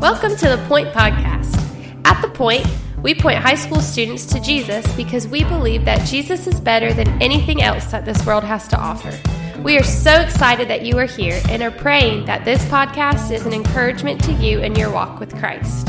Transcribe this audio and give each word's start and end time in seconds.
Welcome 0.00 0.36
to 0.36 0.48
the 0.48 0.64
Point 0.68 0.92
Podcast. 0.92 1.56
At 2.04 2.22
the 2.22 2.28
Point, 2.28 2.64
we 3.02 3.16
point 3.16 3.38
high 3.38 3.56
school 3.56 3.80
students 3.80 4.26
to 4.26 4.38
Jesus 4.38 4.86
because 4.92 5.26
we 5.26 5.42
believe 5.42 5.84
that 5.86 6.06
Jesus 6.06 6.46
is 6.46 6.60
better 6.60 6.94
than 6.94 7.20
anything 7.20 7.62
else 7.62 7.86
that 7.86 8.04
this 8.04 8.24
world 8.24 8.44
has 8.44 8.68
to 8.68 8.78
offer. 8.78 9.12
We 9.60 9.76
are 9.76 9.82
so 9.82 10.20
excited 10.20 10.68
that 10.68 10.86
you 10.86 10.96
are 10.98 11.06
here 11.06 11.42
and 11.48 11.64
are 11.64 11.72
praying 11.72 12.26
that 12.26 12.44
this 12.44 12.64
podcast 12.66 13.32
is 13.32 13.44
an 13.44 13.52
encouragement 13.52 14.22
to 14.22 14.32
you 14.34 14.60
in 14.60 14.76
your 14.76 14.88
walk 14.88 15.18
with 15.18 15.36
Christ. 15.36 15.88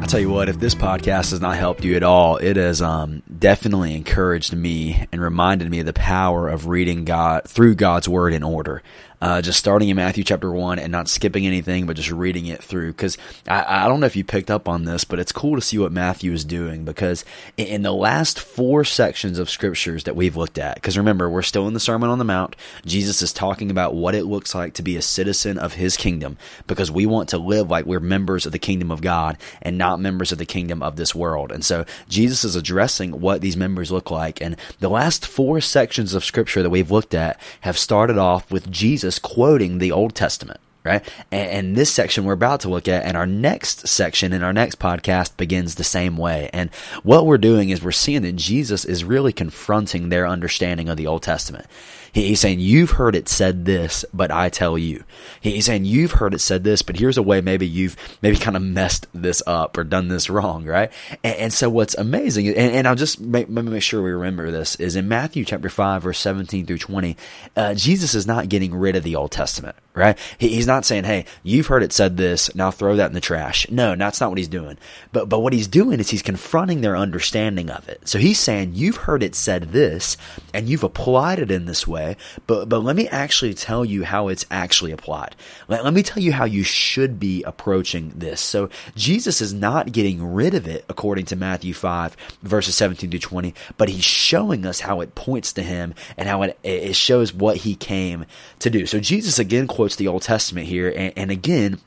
I'll 0.00 0.08
tell 0.08 0.18
you 0.18 0.30
what, 0.30 0.48
if 0.48 0.58
this 0.58 0.74
podcast 0.74 1.30
has 1.30 1.40
not 1.40 1.56
helped 1.56 1.84
you 1.84 1.94
at 1.94 2.02
all, 2.02 2.38
it 2.38 2.56
has 2.56 2.82
um, 2.82 3.22
definitely 3.38 3.94
encouraged 3.94 4.54
me 4.56 5.06
and 5.12 5.20
reminded 5.20 5.70
me 5.70 5.78
of 5.78 5.86
the 5.86 5.92
power 5.92 6.48
of 6.48 6.66
reading 6.66 7.04
God 7.04 7.44
through 7.44 7.76
God's 7.76 8.08
Word 8.08 8.34
in 8.34 8.42
order 8.42 8.82
uh, 9.24 9.40
just 9.40 9.58
starting 9.58 9.88
in 9.88 9.96
Matthew 9.96 10.22
chapter 10.22 10.52
1 10.52 10.78
and 10.78 10.92
not 10.92 11.08
skipping 11.08 11.46
anything, 11.46 11.86
but 11.86 11.96
just 11.96 12.10
reading 12.10 12.44
it 12.44 12.62
through. 12.62 12.92
Because 12.92 13.16
I, 13.48 13.86
I, 13.86 13.88
don't 13.88 14.00
know 14.00 14.06
if 14.06 14.16
you 14.16 14.22
picked 14.22 14.50
up 14.50 14.68
on 14.68 14.84
this, 14.84 15.04
but 15.04 15.18
it's 15.18 15.32
cool 15.32 15.54
to 15.54 15.62
see 15.62 15.78
what 15.78 15.92
Matthew 15.92 16.30
is 16.32 16.44
doing. 16.44 16.84
Because 16.84 17.24
in 17.56 17.80
the 17.80 17.90
last 17.90 18.38
four 18.38 18.84
sections 18.84 19.38
of 19.38 19.48
scriptures 19.48 20.04
that 20.04 20.14
we've 20.14 20.36
looked 20.36 20.58
at, 20.58 20.74
because 20.74 20.98
remember, 20.98 21.30
we're 21.30 21.40
still 21.40 21.66
in 21.66 21.72
the 21.72 21.80
Sermon 21.80 22.10
on 22.10 22.18
the 22.18 22.24
Mount, 22.26 22.54
Jesus 22.84 23.22
is 23.22 23.32
talking 23.32 23.70
about 23.70 23.94
what 23.94 24.14
it 24.14 24.24
looks 24.24 24.54
like 24.54 24.74
to 24.74 24.82
be 24.82 24.94
a 24.94 25.00
citizen 25.00 25.56
of 25.56 25.72
his 25.72 25.96
kingdom, 25.96 26.36
because 26.66 26.90
we 26.90 27.06
want 27.06 27.30
to 27.30 27.38
live 27.38 27.70
like 27.70 27.86
we're 27.86 28.00
members 28.00 28.44
of 28.44 28.52
the 28.52 28.58
kingdom 28.58 28.90
of 28.90 29.00
God 29.00 29.38
and 29.62 29.78
not 29.78 30.00
members 30.00 30.32
of 30.32 30.38
the 30.38 30.44
kingdom 30.44 30.82
of 30.82 30.96
this 30.96 31.14
world. 31.14 31.50
And 31.50 31.64
so 31.64 31.86
Jesus 32.10 32.44
is 32.44 32.56
addressing 32.56 33.22
what 33.22 33.40
these 33.40 33.56
members 33.56 33.90
look 33.90 34.10
like. 34.10 34.42
And 34.42 34.58
the 34.80 34.90
last 34.90 35.26
four 35.26 35.62
sections 35.62 36.12
of 36.12 36.26
scripture 36.26 36.62
that 36.62 36.68
we've 36.68 36.90
looked 36.90 37.14
at 37.14 37.40
have 37.62 37.78
started 37.78 38.18
off 38.18 38.52
with 38.52 38.70
Jesus 38.70 39.13
quoting 39.18 39.78
the 39.78 39.92
Old 39.92 40.14
Testament 40.14 40.60
right? 40.84 41.02
And, 41.32 41.76
this 41.76 41.90
section 41.90 42.24
we're 42.24 42.34
about 42.34 42.60
to 42.60 42.68
look 42.68 42.86
at, 42.88 43.04
and 43.04 43.16
our 43.16 43.26
next 43.26 43.88
section 43.88 44.32
in 44.32 44.42
our 44.42 44.52
next 44.52 44.78
podcast 44.78 45.36
begins 45.36 45.74
the 45.74 45.84
same 45.84 46.16
way. 46.16 46.50
And 46.52 46.70
what 47.02 47.26
we're 47.26 47.38
doing 47.38 47.70
is 47.70 47.82
we're 47.82 47.90
seeing 47.90 48.22
that 48.22 48.36
Jesus 48.36 48.84
is 48.84 49.02
really 49.02 49.32
confronting 49.32 50.08
their 50.08 50.26
understanding 50.26 50.88
of 50.88 50.96
the 50.96 51.06
Old 51.06 51.22
Testament. 51.22 51.66
He's 52.14 52.38
saying, 52.38 52.60
You've 52.60 52.92
heard 52.92 53.16
it 53.16 53.28
said 53.28 53.64
this, 53.64 54.04
but 54.14 54.30
I 54.30 54.48
tell 54.48 54.78
you. 54.78 55.02
He's 55.40 55.66
saying, 55.66 55.84
You've 55.84 56.12
heard 56.12 56.32
it 56.32 56.40
said 56.40 56.62
this, 56.62 56.80
but 56.80 56.96
here's 56.96 57.18
a 57.18 57.22
way 57.22 57.40
maybe 57.40 57.66
you've 57.66 57.96
maybe 58.22 58.36
kind 58.36 58.56
of 58.56 58.62
messed 58.62 59.08
this 59.12 59.42
up 59.48 59.76
or 59.76 59.82
done 59.82 60.06
this 60.06 60.30
wrong, 60.30 60.64
right? 60.64 60.92
And, 61.24 61.36
and 61.36 61.52
so 61.52 61.68
what's 61.68 61.96
amazing, 61.96 62.46
and, 62.48 62.56
and 62.56 62.88
I'll 62.88 62.94
just 62.94 63.20
make, 63.20 63.48
make 63.48 63.82
sure 63.82 64.00
we 64.00 64.12
remember 64.12 64.52
this, 64.52 64.76
is 64.76 64.94
in 64.94 65.08
Matthew 65.08 65.44
chapter 65.44 65.68
5, 65.68 66.04
verse 66.04 66.18
17 66.20 66.66
through 66.66 66.78
20, 66.78 67.16
uh, 67.56 67.74
Jesus 67.74 68.14
is 68.14 68.28
not 68.28 68.48
getting 68.48 68.72
rid 68.74 68.94
of 68.94 69.02
the 69.02 69.16
Old 69.16 69.32
Testament, 69.32 69.74
right? 69.92 70.16
He, 70.38 70.50
he's 70.50 70.68
not 70.68 70.84
saying, 70.84 71.04
Hey, 71.04 71.24
you've 71.42 71.66
heard 71.66 71.82
it 71.82 71.92
said 71.92 72.16
this, 72.16 72.54
now 72.54 72.70
throw 72.70 72.94
that 72.94 73.08
in 73.08 73.14
the 73.14 73.20
trash. 73.20 73.68
No, 73.70 73.96
that's 73.96 74.20
not 74.20 74.30
what 74.30 74.38
he's 74.38 74.46
doing. 74.46 74.78
But, 75.10 75.28
but 75.28 75.40
what 75.40 75.52
he's 75.52 75.66
doing 75.66 75.98
is 75.98 76.10
he's 76.10 76.22
confronting 76.22 76.80
their 76.80 76.96
understanding 76.96 77.70
of 77.70 77.88
it. 77.88 78.06
So 78.06 78.20
he's 78.20 78.38
saying, 78.38 78.74
You've 78.74 78.98
heard 78.98 79.24
it 79.24 79.34
said 79.34 79.72
this, 79.72 80.16
and 80.52 80.68
you've 80.68 80.84
applied 80.84 81.40
it 81.40 81.50
in 81.50 81.66
this 81.66 81.88
way 81.88 82.03
but 82.46 82.68
but 82.68 82.80
let 82.80 82.96
me 82.96 83.08
actually 83.08 83.54
tell 83.54 83.84
you 83.84 84.04
how 84.04 84.28
it's 84.28 84.46
actually 84.50 84.92
applied. 84.92 85.34
Let, 85.68 85.84
let 85.84 85.94
me 85.94 86.02
tell 86.02 86.22
you 86.22 86.32
how 86.32 86.44
you 86.44 86.62
should 86.62 87.18
be 87.18 87.42
approaching 87.44 88.12
this. 88.14 88.40
So 88.40 88.68
Jesus 88.94 89.40
is 89.40 89.52
not 89.52 89.92
getting 89.92 90.24
rid 90.34 90.54
of 90.54 90.66
it 90.66 90.84
according 90.88 91.26
to 91.26 91.36
Matthew 91.36 91.74
5 91.74 92.16
verses 92.42 92.74
17 92.76 93.10
to 93.10 93.18
20, 93.18 93.54
but 93.76 93.88
he's 93.88 94.04
showing 94.04 94.66
us 94.66 94.80
how 94.80 95.00
it 95.00 95.14
points 95.14 95.52
to 95.54 95.62
him 95.62 95.94
and 96.16 96.28
how 96.28 96.42
it, 96.42 96.58
it 96.62 96.96
shows 96.96 97.32
what 97.32 97.58
he 97.58 97.74
came 97.74 98.26
to 98.58 98.70
do. 98.70 98.86
So 98.86 99.00
Jesus 99.00 99.38
again 99.38 99.66
quotes 99.66 99.96
the 99.96 100.08
Old 100.08 100.22
Testament 100.22 100.66
here 100.66 100.88
and, 100.94 101.12
and 101.16 101.30
again 101.30 101.80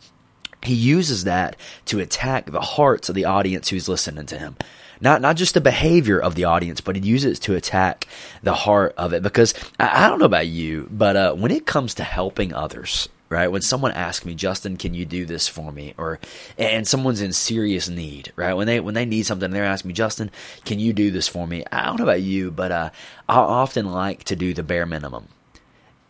he 0.63 0.73
uses 0.73 1.23
that 1.23 1.55
to 1.86 2.00
attack 2.00 2.52
the 2.52 2.61
hearts 2.61 3.09
of 3.09 3.16
the 3.16 3.25
audience 3.25 3.69
who's 3.69 3.88
listening 3.88 4.25
to 4.25 4.38
him 4.38 4.58
not 5.02 5.22
not 5.22 5.36
just 5.36 5.53
the 5.53 5.61
behavior 5.61 6.19
of 6.19 6.36
the 6.36 6.45
audience, 6.45 6.81
but 6.81 6.95
he 6.95 7.02
uses 7.02 7.38
it 7.38 7.41
to 7.44 7.55
attack 7.55 8.07
the 8.44 8.53
heart 8.53 8.94
of 8.97 9.13
it. 9.13 9.23
Because 9.23 9.53
I, 9.79 10.06
I 10.06 10.09
don't 10.09 10.19
know 10.19 10.25
about 10.25 10.47
you, 10.47 10.88
but 10.91 11.16
uh, 11.16 11.34
when 11.34 11.51
it 11.51 11.66
comes 11.66 11.94
to 11.95 12.03
helping 12.03 12.53
others, 12.53 13.09
right? 13.29 13.51
When 13.51 13.62
someone 13.62 13.91
asks 13.91 14.25
me, 14.25 14.35
Justin, 14.35 14.78
can 14.78 14.94
you 14.94 15.06
do 15.06 15.25
this 15.25 15.47
for 15.47 15.72
me? 15.72 15.94
Or 15.97 16.19
and 16.57 16.88
someone's 16.88 17.22
in 17.22 17.34
serious 17.34 17.89
need, 17.89 18.31
right? 18.35 18.53
When 18.53 18.68
they 18.68 18.79
when 18.79 18.95
they 18.95 19.06
need 19.06 19.25
something, 19.25 19.51
they're 19.51 19.66
asking 19.66 19.89
me, 19.89 19.94
Justin, 19.94 20.31
can 20.66 20.79
you 20.79 20.94
do 20.94 21.12
this 21.12 21.28
for 21.28 21.47
me? 21.47 21.63
I 21.72 21.85
don't 21.85 21.97
know 21.97 22.06
about 22.06 22.22
you, 22.22 22.51
but 22.51 22.72
uh, 22.72 22.89
I 23.28 23.38
often 23.38 23.91
like 23.91 24.24
to 24.25 24.35
do 24.35 24.53
the 24.53 24.63
bare 24.63 24.85
minimum 24.85 25.28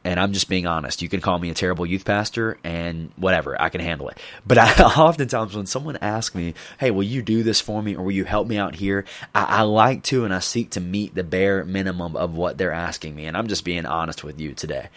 and 0.07 0.21
I'm 0.21 0.31
just 0.31 0.47
being 0.47 0.65
honest. 0.65 1.01
You 1.01 1.09
can 1.09 1.19
call 1.19 1.37
me 1.37 1.49
a 1.49 1.53
terrible 1.53 1.85
youth 1.85 2.05
pastor 2.05 2.57
and 2.63 3.11
whatever, 3.17 3.61
I 3.61 3.67
can 3.67 3.81
handle 3.81 4.07
it. 4.07 4.17
But 4.45 4.57
I, 4.57 4.71
oftentimes 4.97 5.53
when 5.53 5.65
someone 5.65 5.97
asks 5.97 6.33
me, 6.33 6.53
hey, 6.79 6.91
will 6.91 7.03
you 7.03 7.21
do 7.21 7.43
this 7.43 7.59
for 7.59 7.83
me 7.83 7.93
or 7.93 8.05
will 8.05 8.13
you 8.13 8.23
help 8.23 8.47
me 8.47 8.57
out 8.57 8.75
here? 8.75 9.03
I, 9.35 9.43
I 9.43 9.61
like 9.63 10.03
to 10.03 10.23
and 10.23 10.33
I 10.33 10.39
seek 10.39 10.69
to 10.71 10.79
meet 10.79 11.13
the 11.13 11.25
bare 11.25 11.65
minimum 11.65 12.15
of 12.15 12.37
what 12.37 12.57
they're 12.57 12.71
asking 12.71 13.17
me. 13.17 13.25
And 13.25 13.35
I'm 13.35 13.47
just 13.47 13.65
being 13.65 13.85
honest 13.85 14.23
with 14.23 14.39
you 14.39 14.53
today. 14.53 14.87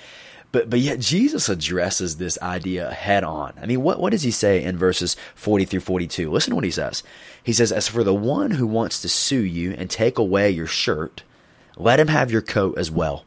But, 0.52 0.70
but 0.70 0.78
yet 0.78 1.00
Jesus 1.00 1.48
addresses 1.48 2.18
this 2.18 2.38
idea 2.40 2.92
head 2.92 3.24
on. 3.24 3.54
I 3.60 3.66
mean, 3.66 3.82
what, 3.82 3.98
what 3.98 4.10
does 4.10 4.22
he 4.22 4.30
say 4.30 4.62
in 4.62 4.78
verses 4.78 5.16
40 5.34 5.64
through 5.64 5.80
42? 5.80 6.30
Listen 6.30 6.50
to 6.50 6.54
what 6.54 6.64
he 6.64 6.70
says. 6.70 7.02
He 7.42 7.52
says, 7.52 7.72
As 7.72 7.88
for 7.88 8.04
the 8.04 8.14
one 8.14 8.52
who 8.52 8.66
wants 8.66 9.02
to 9.02 9.08
sue 9.08 9.42
you 9.42 9.72
and 9.72 9.90
take 9.90 10.18
away 10.18 10.50
your 10.50 10.68
shirt, 10.68 11.24
let 11.76 11.98
him 11.98 12.08
have 12.08 12.30
your 12.30 12.42
coat 12.42 12.78
as 12.78 12.92
well. 12.92 13.24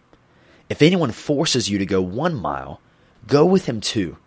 If 0.69 0.81
anyone 0.81 1.11
forces 1.11 1.69
you 1.69 1.77
to 1.77 1.85
go 1.85 2.01
one 2.01 2.35
mile, 2.35 2.81
go 3.27 3.45
with 3.45 3.65
him 3.65 3.81
two. 3.81 4.17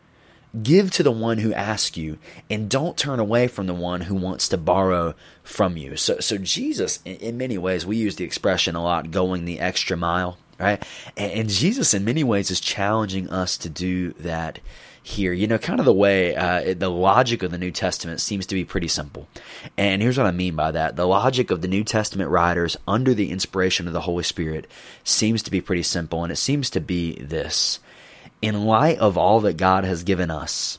Give 0.63 0.91
to 0.93 1.03
the 1.03 1.13
one 1.13 1.39
who 1.39 1.53
asks 1.53 1.97
you, 1.99 2.19
and 2.49 2.71
don't 2.71 2.97
turn 2.97 3.19
away 3.19 3.47
from 3.47 3.67
the 3.67 3.75
one 3.75 4.03
who 4.03 4.15
wants 4.15 4.49
to 4.49 4.57
borrow 4.57 5.15
from 5.43 5.77
you. 5.77 5.97
So, 5.97 6.21
so 6.21 6.39
Jesus, 6.39 7.01
in, 7.05 7.17
in 7.17 7.37
many 7.37 7.59
ways, 7.59 7.85
we 7.85 7.97
use 7.97 8.17
the 8.17 8.25
expression 8.25 8.75
a 8.75 8.83
lot, 8.83 9.11
going 9.11 9.45
the 9.45 9.61
extra 9.61 9.97
mile, 9.99 10.39
right? 10.59 10.83
And, 11.17 11.49
Jesus, 11.49 11.95
in 11.95 12.05
many 12.05 12.25
ways, 12.25 12.51
is 12.51 12.61
challenging 12.61 13.29
us 13.29 13.57
to 13.59 13.69
do 13.69 14.13
that 14.13 14.61
here. 15.03 15.33
You 15.33 15.47
know, 15.47 15.59
kind 15.59 15.79
of 15.79 15.87
the 15.87 15.93
way 15.93 16.35
uh, 16.35 16.75
the 16.75 16.91
logic 16.91 17.43
of 17.43 17.51
the 17.51 17.59
New 17.59 17.71
Testament 17.71 18.21
seems 18.21 18.47
to 18.47 18.55
be 18.55 18.65
pretty 18.65 18.89
simple. 18.89 19.29
And 19.77 20.03
here's 20.03 20.19
what 20.19 20.27
I 20.27 20.33
mean 20.33 20.57
by 20.57 20.73
that 20.73 20.97
the 20.97 21.07
logic 21.07 21.51
of 21.51 21.63
the 21.63 21.69
New 21.69 21.85
Testament 21.85 22.31
writers 22.31 22.77
under 22.89 23.15
the 23.15 23.31
inspiration 23.31 23.87
of 23.87 23.93
the 23.93 24.03
Holy 24.03 24.25
Spirit 24.25 24.67
seems 25.05 25.43
to 25.45 25.51
be 25.51 25.61
pretty 25.61 25.83
simple, 25.83 26.23
and 26.23 26.33
it 26.33 26.37
seems 26.37 26.71
to 26.71 26.81
be 26.81 27.15
this. 27.17 27.79
In 28.43 28.65
light 28.67 28.99
of 28.99 29.17
all 29.17 29.41
that 29.41 29.57
God 29.57 29.85
has 29.85 30.03
given 30.03 30.31
us, 30.31 30.79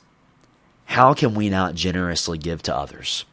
how 0.85 1.13
can 1.13 1.33
we 1.33 1.49
not 1.49 1.75
generously 1.75 2.37
give 2.37 2.61
to 2.63 2.75
others? 2.75 3.25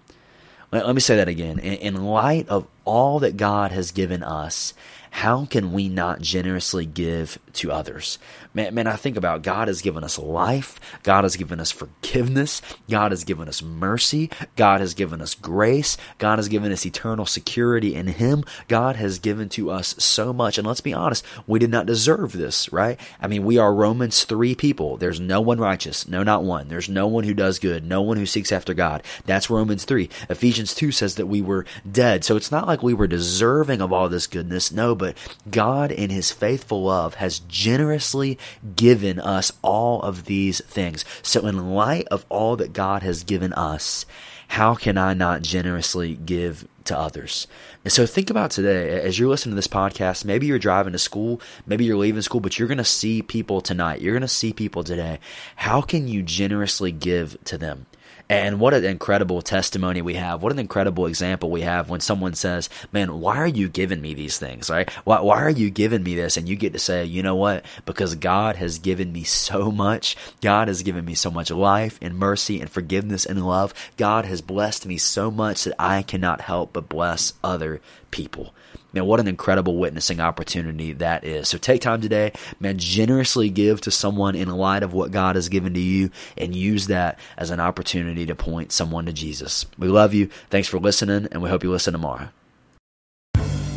Let, 0.72 0.94
me 0.94 1.00
say 1.00 1.16
that 1.16 1.28
again. 1.28 1.60
in 1.60 2.04
light 2.04 2.48
of 2.48 2.66
all 2.84 3.20
that 3.20 3.36
God 3.36 3.70
has 3.70 3.92
given 3.92 4.24
us, 4.24 4.74
how 5.14 5.44
can 5.44 5.72
we 5.72 5.88
not 5.88 6.20
generously 6.20 6.84
give 6.84 7.38
to 7.52 7.70
others? 7.70 8.18
Man, 8.52 8.74
man, 8.74 8.88
I 8.88 8.96
think 8.96 9.16
about 9.16 9.42
God 9.42 9.68
has 9.68 9.80
given 9.80 10.02
us 10.02 10.18
life. 10.18 10.80
God 11.04 11.22
has 11.22 11.36
given 11.36 11.60
us 11.60 11.70
forgiveness. 11.70 12.60
God 12.90 13.12
has 13.12 13.22
given 13.22 13.46
us 13.46 13.62
mercy. 13.62 14.28
God 14.56 14.80
has 14.80 14.92
given 14.92 15.20
us 15.20 15.36
grace. 15.36 15.96
God 16.18 16.40
has 16.40 16.48
given 16.48 16.72
us 16.72 16.84
eternal 16.84 17.26
security 17.26 17.94
in 17.94 18.08
Him. 18.08 18.42
God 18.66 18.96
has 18.96 19.20
given 19.20 19.48
to 19.50 19.70
us 19.70 19.94
so 19.98 20.32
much. 20.32 20.58
And 20.58 20.66
let's 20.66 20.80
be 20.80 20.92
honest, 20.92 21.24
we 21.46 21.60
did 21.60 21.70
not 21.70 21.86
deserve 21.86 22.32
this, 22.32 22.72
right? 22.72 22.98
I 23.20 23.28
mean, 23.28 23.44
we 23.44 23.56
are 23.56 23.72
Romans 23.72 24.24
3 24.24 24.56
people. 24.56 24.96
There's 24.96 25.20
no 25.20 25.40
one 25.40 25.60
righteous. 25.60 26.08
No, 26.08 26.24
not 26.24 26.42
one. 26.42 26.66
There's 26.66 26.88
no 26.88 27.06
one 27.06 27.22
who 27.22 27.34
does 27.34 27.60
good. 27.60 27.84
No 27.84 28.02
one 28.02 28.16
who 28.16 28.26
seeks 28.26 28.50
after 28.50 28.74
God. 28.74 29.04
That's 29.26 29.48
Romans 29.48 29.84
3. 29.84 30.10
Ephesians 30.28 30.74
2 30.74 30.90
says 30.90 31.14
that 31.14 31.26
we 31.26 31.40
were 31.40 31.66
dead. 31.90 32.24
So 32.24 32.36
it's 32.36 32.50
not 32.50 32.66
like 32.66 32.82
we 32.82 32.94
were 32.94 33.06
deserving 33.06 33.80
of 33.80 33.92
all 33.92 34.08
this 34.08 34.26
goodness. 34.26 34.72
No, 34.72 35.03
but 35.04 35.18
God 35.50 35.92
in 35.92 36.08
his 36.08 36.32
faithful 36.32 36.84
love 36.84 37.16
has 37.16 37.40
generously 37.40 38.38
given 38.74 39.20
us 39.20 39.52
all 39.60 40.00
of 40.00 40.24
these 40.24 40.62
things. 40.64 41.04
So 41.20 41.46
in 41.46 41.74
light 41.74 42.08
of 42.10 42.24
all 42.30 42.56
that 42.56 42.72
God 42.72 43.02
has 43.02 43.22
given 43.22 43.52
us, 43.52 44.06
how 44.48 44.74
can 44.74 44.96
I 44.96 45.12
not 45.12 45.42
generously 45.42 46.14
give 46.14 46.66
to 46.84 46.98
others? 46.98 47.46
And 47.84 47.92
so 47.92 48.06
think 48.06 48.30
about 48.30 48.50
today 48.50 48.98
as 49.02 49.18
you're 49.18 49.28
listening 49.28 49.52
to 49.52 49.56
this 49.56 49.68
podcast. 49.68 50.24
Maybe 50.24 50.46
you're 50.46 50.58
driving 50.58 50.94
to 50.94 50.98
school, 50.98 51.38
maybe 51.66 51.84
you're 51.84 51.98
leaving 51.98 52.22
school, 52.22 52.40
but 52.40 52.58
you're 52.58 52.68
going 52.68 52.78
to 52.78 52.84
see 52.84 53.20
people 53.20 53.60
tonight. 53.60 54.00
You're 54.00 54.14
going 54.14 54.22
to 54.22 54.28
see 54.28 54.54
people 54.54 54.84
today. 54.84 55.18
How 55.56 55.82
can 55.82 56.08
you 56.08 56.22
generously 56.22 56.92
give 56.92 57.36
to 57.44 57.58
them? 57.58 57.84
And 58.28 58.58
what 58.58 58.72
an 58.72 58.84
incredible 58.84 59.42
testimony 59.42 60.00
we 60.00 60.14
have. 60.14 60.42
What 60.42 60.52
an 60.52 60.58
incredible 60.58 61.06
example 61.06 61.50
we 61.50 61.60
have 61.60 61.90
when 61.90 62.00
someone 62.00 62.34
says, 62.34 62.70
Man, 62.92 63.20
why 63.20 63.36
are 63.36 63.46
you 63.46 63.68
giving 63.68 64.00
me 64.00 64.14
these 64.14 64.38
things? 64.38 64.70
Right? 64.70 64.90
Why, 65.04 65.20
why 65.20 65.42
are 65.42 65.50
you 65.50 65.70
giving 65.70 66.02
me 66.02 66.14
this? 66.14 66.36
And 66.36 66.48
you 66.48 66.56
get 66.56 66.72
to 66.72 66.78
say, 66.78 67.04
You 67.04 67.22
know 67.22 67.36
what? 67.36 67.64
Because 67.84 68.14
God 68.14 68.56
has 68.56 68.78
given 68.78 69.12
me 69.12 69.24
so 69.24 69.70
much. 69.70 70.16
God 70.40 70.68
has 70.68 70.82
given 70.82 71.04
me 71.04 71.14
so 71.14 71.30
much 71.30 71.50
life 71.50 71.98
and 72.00 72.18
mercy 72.18 72.60
and 72.60 72.70
forgiveness 72.70 73.26
and 73.26 73.46
love. 73.46 73.74
God 73.96 74.24
has 74.24 74.40
blessed 74.40 74.86
me 74.86 74.96
so 74.96 75.30
much 75.30 75.64
that 75.64 75.74
I 75.78 76.02
cannot 76.02 76.40
help 76.40 76.72
but 76.72 76.88
bless 76.88 77.34
other 77.42 77.80
people. 78.10 78.54
Man, 78.94 79.06
what 79.06 79.18
an 79.18 79.26
incredible 79.26 79.76
witnessing 79.76 80.20
opportunity 80.20 80.92
that 80.92 81.24
is. 81.24 81.48
So 81.48 81.58
take 81.58 81.80
time 81.80 82.00
today, 82.00 82.32
man, 82.60 82.78
generously 82.78 83.50
give 83.50 83.80
to 83.80 83.90
someone 83.90 84.36
in 84.36 84.48
light 84.48 84.84
of 84.84 84.92
what 84.92 85.10
God 85.10 85.34
has 85.34 85.48
given 85.48 85.74
to 85.74 85.80
you 85.80 86.10
and 86.38 86.54
use 86.54 86.86
that 86.86 87.18
as 87.36 87.50
an 87.50 87.58
opportunity 87.58 88.24
to 88.26 88.36
point 88.36 88.70
someone 88.70 89.06
to 89.06 89.12
Jesus. 89.12 89.66
We 89.76 89.88
love 89.88 90.14
you. 90.14 90.28
Thanks 90.48 90.68
for 90.68 90.78
listening, 90.78 91.26
and 91.32 91.42
we 91.42 91.50
hope 91.50 91.64
you 91.64 91.72
listen 91.72 91.92
tomorrow. 91.92 92.28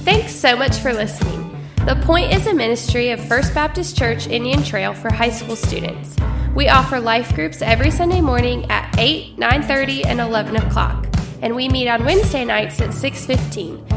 Thanks 0.06 0.36
so 0.36 0.56
much 0.56 0.78
for 0.78 0.94
listening. 0.94 1.44
The 1.88 1.96
Point 2.04 2.31
is 2.34 2.46
a 2.46 2.54
ministry 2.54 3.10
of 3.10 3.19
First 3.28 3.56
Baptist 3.56 3.98
Church 3.98 4.28
Indian 4.28 4.62
Trail 4.62 4.94
for 4.94 5.12
high 5.12 5.31
school 5.31 5.56
students. 5.56 6.16
We 6.54 6.69
offer 6.69 7.00
life 7.00 7.34
groups 7.34 7.64
every 7.64 7.90
Sunday 7.90 8.22
morning 8.22 8.69
at 8.69 8.94
8, 9.00 9.38
9:30, 9.40 10.06
and 10.06 10.19
11 10.19 10.58
o'clock, 10.58 11.08
and 11.42 11.56
we 11.56 11.69
meet 11.69 11.88
on 11.88 12.06
Wednesday 12.06 12.46
nights 12.46 12.81
at 12.81 12.94
6:15. 12.94 13.96